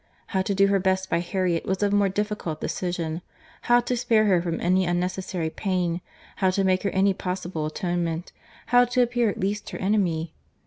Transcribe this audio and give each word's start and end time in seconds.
—How 0.29 0.41
to 0.41 0.55
do 0.55 0.65
her 0.65 0.79
best 0.79 1.11
by 1.11 1.19
Harriet, 1.19 1.63
was 1.67 1.83
of 1.83 1.93
more 1.93 2.09
difficult 2.09 2.59
decision;—how 2.59 3.81
to 3.81 3.95
spare 3.95 4.25
her 4.25 4.41
from 4.41 4.59
any 4.59 4.83
unnecessary 4.85 5.51
pain; 5.51 6.01
how 6.37 6.49
to 6.49 6.63
make 6.63 6.81
her 6.81 6.89
any 6.89 7.13
possible 7.13 7.67
atonement; 7.67 8.31
how 8.73 8.83
to 8.83 9.03
appear 9.03 9.31
least 9.37 9.69
her 9.69 9.77
enemy? 9.77 10.33